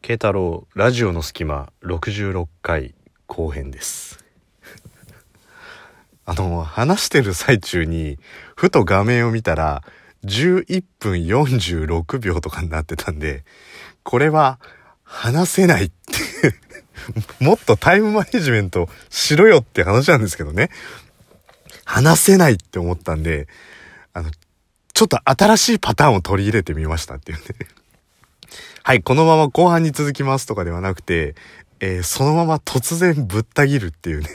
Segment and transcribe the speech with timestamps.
[0.00, 2.94] 慶太郎ラジオの隙間66回
[3.26, 4.24] 後編です。
[6.24, 8.18] あの話してる最中に
[8.56, 9.82] ふと画面を見たら
[10.24, 13.44] 11分46秒とかになってたんで
[14.02, 14.60] これは
[15.02, 16.54] 話せないって
[17.44, 20.70] もっとタイムマネジメントしろよって話なんですけどね。
[21.84, 23.48] 話せないって思ったんで
[24.12, 24.30] あの
[24.94, 27.44] ちょっと新しいパターンを取り入れてみましたっていうね。
[28.88, 31.34] はい、このまま後半に続きますとかではなくて、
[31.78, 34.28] えー、そのまま突然ぶった切るっていうね。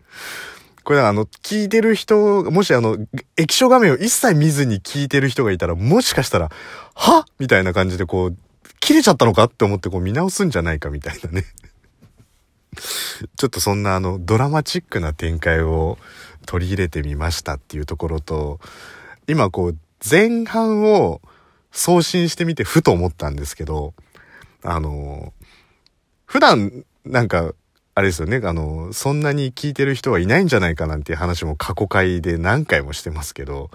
[0.82, 2.96] これあの、聞いてる人、もしあの、
[3.36, 6.50] 液晶画面を一切見ずに聞いてる人がいたら、もしかしたら、
[6.94, 8.36] はみたいな感じでこう、
[8.80, 11.44] 切れちゃったのかって思ってこう見直すんじゃないかみたいなね。
[13.36, 15.98] ちょっとそんなあの、ドラマチックな展開を
[16.46, 18.58] 取り入れてみましたっていうところと、
[19.28, 19.76] 今こう、
[20.10, 21.20] 前半を、
[21.72, 23.94] 送信してみてふと思ったんですけど、
[24.62, 25.32] あの、
[26.26, 27.54] 普段なんか、
[27.94, 33.70] あれですよね、あの、そんなに聞いてる人はいないんじゃないかなんていう話も過去回で何回もしてますけど、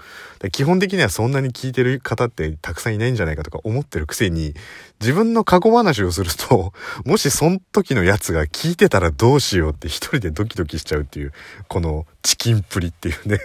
[0.52, 4.53] 基本的にはそんなに聞いてる方ってたくさんいないんじゃないかとか思ってるくせに、
[5.02, 6.73] 自分の過去話をすると、
[7.05, 11.33] もしその時のやつが聞いてたらどうしようって一人でドキドキしちゃうっていう、
[11.67, 13.39] このチキンプリっていうね。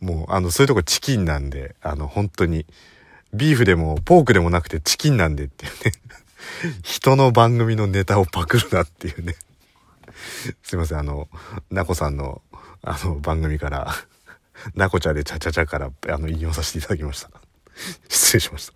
[0.00, 2.66] もう、あの、そういうとこチキンなんで、あの、本当に、
[3.34, 5.92] ビーフでもポークでもなくてチキンなんでっていうね
[6.82, 9.34] 人の番組のネタをパクるなっていうね
[10.62, 11.28] すいません、あの、
[11.70, 12.42] なこさんの、
[12.82, 13.94] あの、番組から、
[14.74, 17.30] なこちゃでチャチャチャから、あの、引用させていただきました。
[18.08, 18.72] 失礼しました。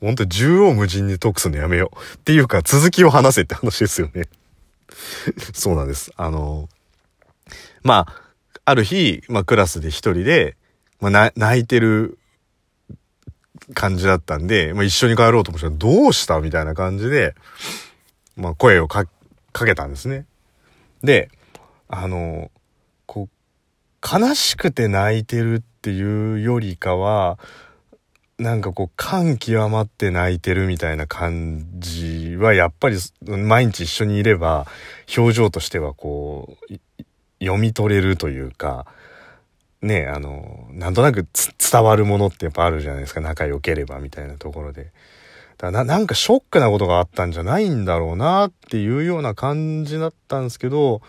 [0.00, 2.14] ほんと、縦横無尽にトークするのやめよう。
[2.16, 4.28] っていうか、続きを話せって話ですよね。
[5.52, 6.12] そうなんです。
[6.16, 6.68] あの、
[7.82, 8.22] まあ、
[8.64, 10.56] ある日、まあ、クラスで一人で、
[11.00, 12.18] まあ、泣いてる
[13.74, 17.34] 感じだったんで、まあ、一緒に帰ろうと思ったら、どうしたみたいな感じで、
[18.36, 19.06] まあ、声をか、
[19.52, 20.26] かけたんですね。
[21.02, 21.30] で、
[21.88, 22.50] あの、
[23.06, 27.38] こう、悲しくて泣いてるっていうよりかは、
[28.38, 34.66] なんかこう、感極まって泣いてるみたいな感じは、やっぱり毎日一緒にいれば、
[35.16, 36.74] 表情としてはこう、
[37.40, 38.86] 読み取れるというか、
[39.82, 41.26] ね、あの、なんとなく
[41.72, 43.20] 伝わるものってやっぱあるじゃないですか。
[43.20, 44.92] 仲良ければみたいなところで。
[45.56, 51.00] だな、なんかショックなことがあったんじゃないんだろうなっていうような感じだったんですけど、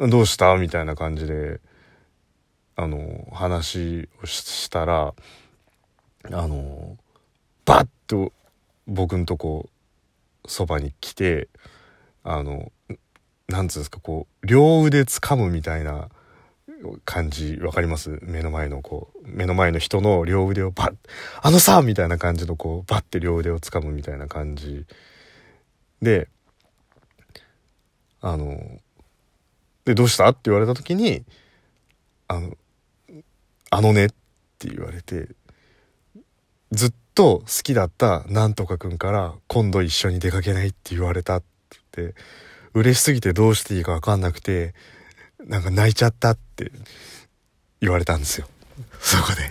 [0.00, 1.60] どうしたみたいな感じで、
[2.76, 5.14] あの、話をしたら、
[6.24, 6.96] あの、
[7.64, 8.32] バッと
[8.86, 9.68] 僕んとこ、
[10.46, 11.48] そばに来て、
[12.22, 12.70] あの、
[13.48, 16.08] なんつうんですか、こう、両腕掴むみたいな、
[17.04, 18.18] 感じ、わかります？
[18.22, 20.94] 目の前のこう、目の前の人の両腕をバッ、
[21.42, 24.86] あのさみたいな感じのこう、バッて両腕を掴むみたいな感じ
[26.02, 26.28] で、
[28.20, 28.58] あの、
[29.84, 30.28] で、どうした？
[30.28, 31.24] って言われた時に、
[32.28, 32.56] あの、
[33.70, 34.08] あのねっ
[34.58, 35.28] て言われて、
[36.70, 41.42] ずっと好きだったなんとかくんから今度一緒に出かけないって言われたっ
[41.92, 42.14] てって、
[42.72, 44.74] 嬉しすぎてどうしていいかわかんなくて、
[45.46, 46.72] なんか泣いちゃったって
[47.80, 48.46] 言われたんですよ。
[49.00, 49.50] そこで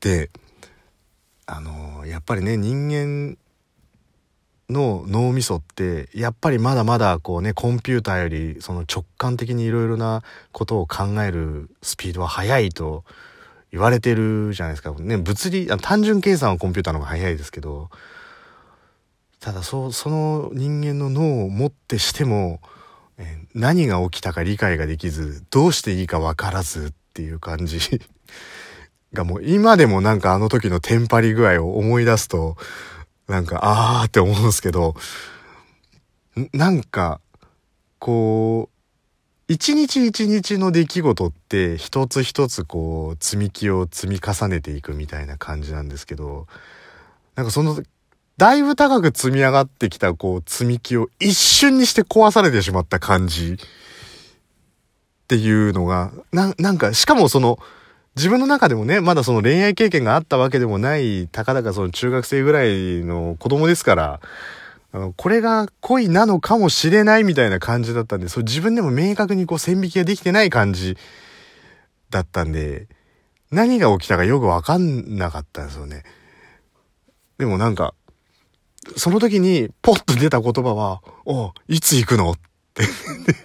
[0.00, 0.30] で、
[1.46, 3.36] あのやっぱりね、人間
[4.68, 10.22] の脳みそってやっぱりまだまだこうねコンピューターよりその直感的にいろいろな
[10.52, 13.04] ことを考えるスピードは速いと
[13.70, 14.92] 言われてるじゃないですか。
[14.92, 17.90] ね、物理、単純計算はコンピューターの方が速いですけど、
[19.46, 22.60] ただそその人間の脳をもってしても、
[23.16, 27.78] え何が起きたか理解ができずどうしていいか分からずっていう感じ
[29.14, 32.56] がもう今でもなんかあの時のテンパり具合を思い出すと
[33.28, 34.96] なんかあーって思うんですけど
[36.52, 37.20] なんか
[38.00, 46.48] こう一日一日の出来事って一つ一つこう積み木を積み重ねていくみたいな感じなんですけど
[47.36, 47.80] なんかその
[48.38, 53.56] だいぶ高く積み上がってきた、こう、積み木を一瞬にして壊されてしまった感じっ
[55.26, 57.58] ていうのが、な、なんか、しかもその、
[58.14, 64.20] 自分の中でもね、まだその恋愛経験があったわけでもない、たかだかその中学生ぐらいの子供ですから、
[64.92, 70.96] あの、これが恋なのかもしれないみたいな感じだったんで、そう自分でも明確にこう線引きができてない感じ
[72.10, 72.86] だったんで、
[73.50, 76.02] 何が起きたかよくわかんなかったんですよね。
[77.38, 77.94] でもなんか、
[78.96, 82.32] その時にポッと出た言葉は、おいつ行くの？
[82.32, 82.38] っ
[82.74, 82.84] て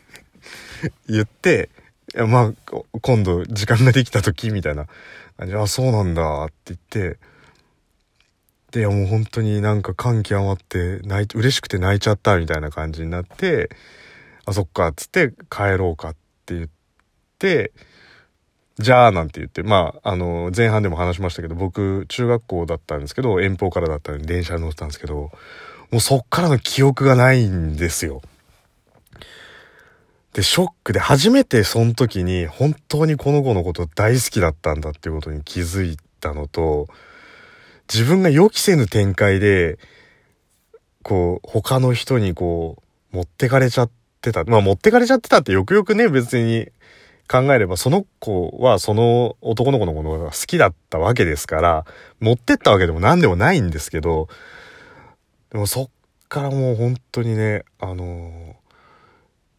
[1.08, 1.70] 言って、
[2.16, 4.88] まあ、今度時間ができた時みたいな。
[5.38, 7.20] 感じあ、そうなんだって言って、
[8.72, 13.70] で、もう本当になんか感極まって泣い、嬉しくて泣いちゃったみたいな感じになって、
[14.46, 16.16] あ、そっか、つって帰ろうかっ
[16.46, 16.70] て言っ
[17.40, 17.72] て、
[18.80, 25.32] じゃあ、なんて言って、まあ、あの、前半でも話しましたけど、僕、中学校だったんですけど、遠方からだったのに電車に乗ってたんですけど、
[25.92, 28.22] もうそっからの記憶がないんですよ。
[30.34, 36.88] で、ショックで初めてその時に本当にこの子のこと大好きだったんだっていうことに気づいたのと、
[37.94, 39.78] 自分が予期せぬ展開で、
[41.04, 42.82] こう、他の人にこ
[43.14, 43.92] う、持ってかれちゃっ
[44.22, 44.46] てた。
[44.46, 46.70] まあ持ってかれちゃってたってよくよくね、別に
[47.28, 51.86] 考えれば、その子はその男の子のことが好きだったわけですから、
[52.20, 54.28] 持ってったわけでも何でもないんですけど、
[55.52, 55.90] でもそっ
[56.30, 58.56] からもう本当にね、あの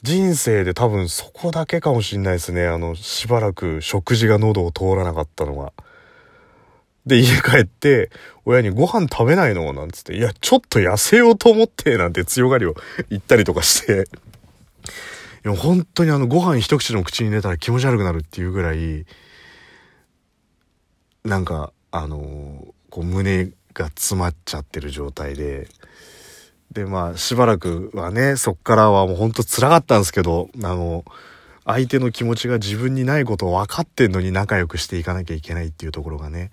[0.02, 2.66] 人生で多分そこだけかもしんないですね。
[2.66, 5.72] あの、しばらく食事が喉を通らなかったのは。
[7.06, 8.10] で、家帰って、
[8.44, 12.74] 親にご飯食べないのなんつって、いや、ちょっと痩せようと思って、なんて強がりを
[13.10, 14.08] 言ったりとかして、
[15.44, 19.06] いや、本当にあの、ご飯一口の口に入れたら気持ち悪くなるっていうぐらい、
[21.24, 25.68] なんか、あのこう、胸が詰まっちゃってる状態で、
[26.70, 31.04] で、まあ、しばらくはね、そっからはもうほんと辛かったんですけど、あの、
[31.64, 36.50] 相手の気持ちが自分にないことを分かってんのに仲良くしていかなきゃいけないっていうところがね。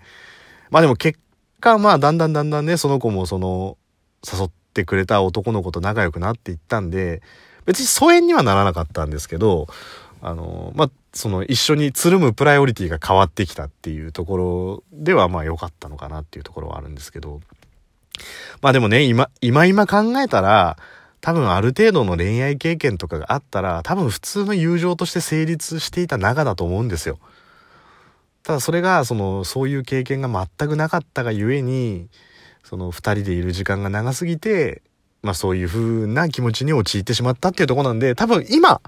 [0.70, 1.18] まあでも結
[1.60, 3.76] 果、まあだんだんだんだんね、その子もその、
[4.24, 7.22] 誘ってくれた男の子と仲良くなっていったんで、
[7.70, 9.68] 別に疎遠にはならなかったんですけど、
[10.20, 17.40] あの、まあ、その一緒につるむプライオリティが変わってきたっていうところではまあ良かったのかなっていうところはあるんですけど、
[18.60, 20.78] まあでもね、今、今今考えたら、
[21.20, 27.20] 多分ある程度の恋愛経験とかがあったら、多分普通の友情として成立していた仲だと思うんですよ。
[28.42, 30.28] ただそれが、その、そういう経験が
[30.58, 32.08] 全くなかったがゆえに、
[32.64, 34.82] その二人でいる時間が長すぎて、
[35.22, 38.80] まあそういう風な気持ちに陥ってしまったっていうとこなんで、多分今、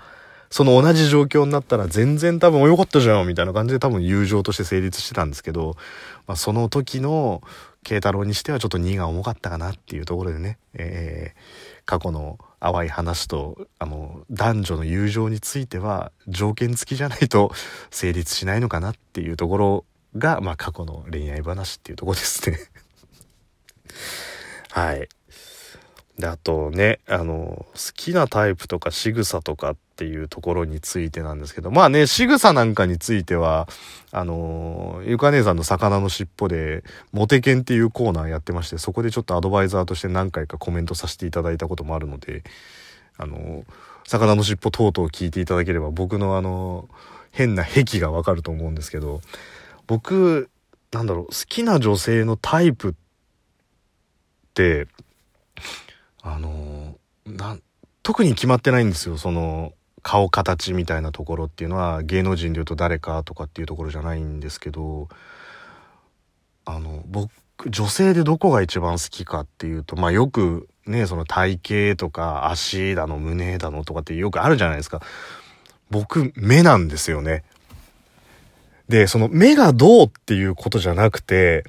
[0.52, 5.76] その同じ状況になったら全然多分良かったじゃんみたいな感じで多分友情として成立してたんですけど、
[6.26, 7.42] まあ、その時の
[7.84, 17.50] 慶太郎にしてはちょっと2が重かったかなっていうところでね、えー、過去の淡い話と、あの、男女の友情については条件付きじゃないと
[17.90, 19.84] 成立しないのかなっていうところ
[20.16, 22.58] が、まあ過去の恋愛話っていうところですね
[24.70, 25.08] はい。
[26.18, 33.66] で、あとね、あの、好きなタイプとか仕草とかっていうところについてなんですけど、まあね、仕草なんかについては、
[34.10, 42.44] あの、ゆか姉さんの魚の尻尾で、モテ犬っていうコーナーやってまして、そこでちょっとアドバイザーとして何回かコメントさせていただいたこともあるので、
[43.16, 43.64] あの、
[44.06, 46.88] 魚の尻尾等々聞いていただければ、僕のあの、
[47.30, 49.22] 変な癖がわかると思うんですけど、
[49.86, 50.50] 僕、
[50.92, 52.94] なんだろう、好きな女性のタイプっ
[54.52, 54.86] て、
[56.22, 56.96] あの
[57.26, 57.58] な
[58.02, 59.72] 特に決まってないんですよその
[60.02, 65.08] 顔形みたいなところっていうのは芸能人でいうと誰かとかっていうところじゃないんですけど
[66.64, 67.30] あの僕
[67.68, 75.00] 女性でどこが一番好きかっていうとまあよくねその体型とか足だの胸だのとかってよくあるじゃないですか。
[75.90, 77.44] 僕目なんですよね。
[78.88, 81.64] でその目がどうっていうことじゃなくて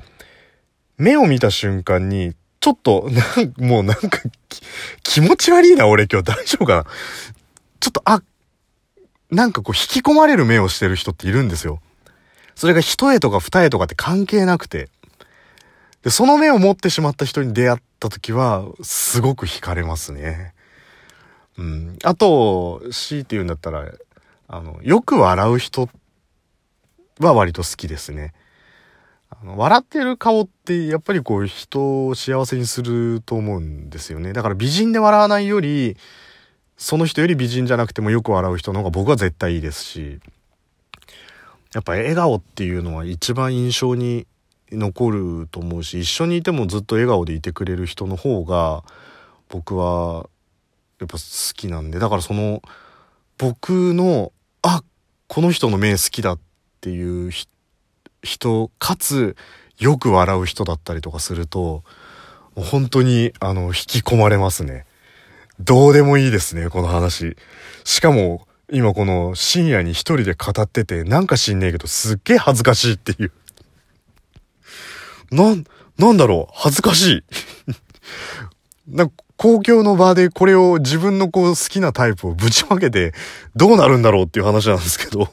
[0.97, 4.19] 目を見た瞬間にちょっと、なん、もうなんか、
[5.03, 6.85] 気持ち悪いな、俺今日大丈夫かな？
[7.81, 8.23] ちょっと、あ、
[9.29, 11.81] なんかこう引き込まれる目をしてる人っているんですよ。
[12.55, 14.87] それが一重とか二重とかって関係なくて。
[16.03, 20.53] で、その目を持ってしまった人に出会った時は、すごく惹かれますね。
[21.57, 21.97] うん。
[22.05, 23.91] あと、強いて言うんだったら、
[24.47, 25.89] あの、よく笑う人
[27.19, 28.33] は割と好きですね。
[29.41, 34.33] あの笑ってる顔ってやっぱりこう人を幸せにすると思うんですよね。
[34.33, 35.97] だから美人で笑わないより、
[36.77, 40.19] その人より美人じゃなくてもよく笑う人の方が僕は絶対いいですし、
[41.73, 44.27] やっぱ笑顔っていうのは一番印象に
[44.71, 48.83] 残ると思うし、一緒にいてもずっと笑顔でいてくれる人の方が
[49.49, 50.29] 僕は
[50.99, 52.61] やっぱ好きなんで、だからその
[53.37, 54.83] 僕の、あ、
[55.27, 56.39] この人の目好きだっ
[56.81, 57.49] ていう人
[58.23, 59.35] 人、かつ、
[59.77, 61.83] よく笑う人だったりとかすると、
[62.55, 64.85] 本当に、あの、引き込まれますね。
[65.59, 67.35] どうでもいいですね、この話。
[67.83, 73.31] しかも、今この深夜に一人で語ってて、なんか知んねえけど、すっげえ恥ずかしいっていう。
[75.31, 75.65] なん、
[75.97, 77.23] なんだろう、恥ずかしい。
[78.87, 83.13] なんか公共の場でこれを自分のこう好きなタイプをぶちまけて
[83.55, 85.29] どうなるんだろうっていう話なんですけど。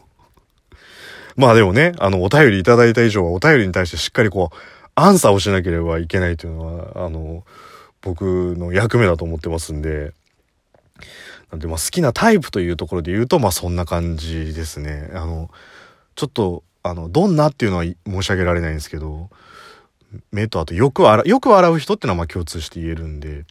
[1.36, 4.56] まあでもね、あの、お便りいただいた以上はお便りに対してしっかりこう、
[4.94, 7.44] アンサーをしなければいけないというのは、あの、
[8.02, 10.12] 僕の役目だと思ってますんで、
[11.50, 15.10] なんで、まあ、好きなタイプというところで言うと、まあ、そんな感じですね。
[15.14, 15.50] あの、
[16.14, 19.30] ちょっと、あの、どんなっていうのは申し上げられないんですけど、
[20.32, 23.44] 目とあとよく洗う、よく洗う人ってのはまあ共通して言えるんで、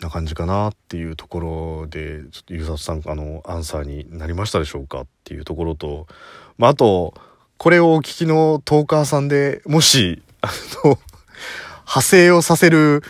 [0.00, 6.06] な感じかなっていうところで、ちょっとゆうさとさん、あの、アンサーになりましたでしょうかっていうところと、
[6.58, 7.14] まあ、あと、
[7.58, 10.50] これをお聞きのトーカーさんで、もし、 あ
[10.84, 10.98] の、
[11.80, 13.02] 派生をさせる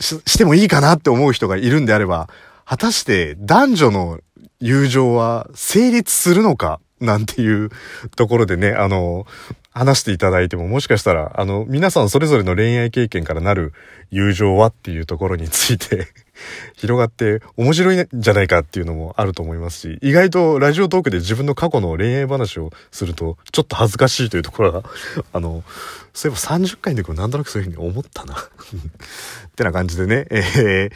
[0.00, 2.28] し、してもいいかなって思う人がいるんであれば、
[2.64, 4.20] 果たして男女の
[4.60, 7.70] 友情は成立するのかなんていう
[8.16, 9.26] ところでね、あの、
[9.72, 13.72] 話していただいても、もしかしたら、あの、皆さんそれぞれの恋愛経験からなる
[14.10, 16.08] 友情はっていうところについて
[16.76, 24.82] 広がって面白いんじゃないかっていうのもあると思いますし、意外とラジオトークで自分の過去の恋愛話をすると、ちょっと恥ずかしいというところが
[25.32, 25.64] あの、
[26.12, 28.34] そういえば30回の時もなんとなくそういうふうに思ったな。
[28.36, 30.92] ってな感じでね、えー。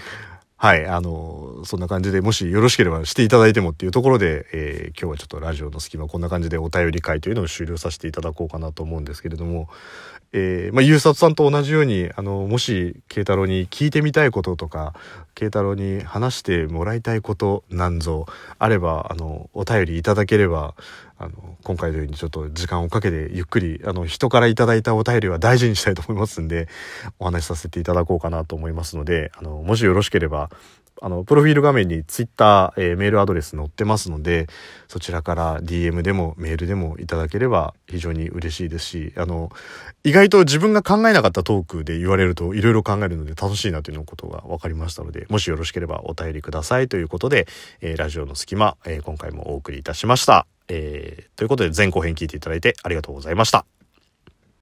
[0.58, 9.68] はい、あの、そんな感じで、もしよろしければしていただいてもっていうところで、えー、今日はちょっとラジオの隙間、こんな感じでお便り会というのを終了させていただこうかなと思うんですけれども、
[10.32, 14.94] えー、まあ、ゆうさとさんと同じように、あの、もし、慶太郎に聞いてみたいこととか、
[15.34, 18.26] 慶太郎に話してもらいたいことなんぞ
[18.58, 20.74] あれば、あの、お便りいただければ、
[21.18, 21.32] あの、
[21.62, 26.68] 今回のようにちょっと時間をかけてゆっくり、あの、人からいただいたお便りは大事にしたいと思いますんで、
[27.18, 30.45] お話しさせていただこうかなと思いますので、あの、もしよろしければ、
[31.02, 34.46] あの、プロフィール画面に Twitter、えー、メールアドレス載ってますので、
[34.88, 39.50] そちらから DM でもメールでもいただければ非常に嬉しいですし、あの、
[40.04, 47.46] 意外と自分が考えなかったトークで言われるといろいろ考えるので楽しいなということが分かりましたので、もしよろしければお便りくださいということで、
[47.80, 50.46] えー、ラジオの隙間、えー、今回もお送りいたしました。
[50.68, 53.75] え、ということで前後編聞いていただいてありがとうございました。